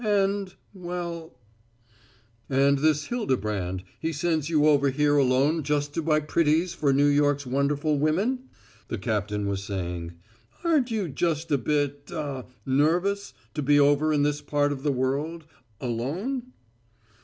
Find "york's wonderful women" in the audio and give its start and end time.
7.05-8.49